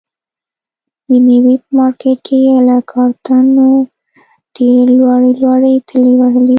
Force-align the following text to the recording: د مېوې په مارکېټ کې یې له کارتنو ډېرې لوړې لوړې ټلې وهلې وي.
د 1.07 1.09
مېوې 1.25 1.55
په 1.63 1.69
مارکېټ 1.79 2.17
کې 2.25 2.37
یې 2.47 2.57
له 2.67 2.75
کارتنو 2.91 3.69
ډېرې 4.55 4.85
لوړې 4.99 5.31
لوړې 5.41 5.73
ټلې 5.87 6.11
وهلې 6.19 6.41
وي. 6.47 6.49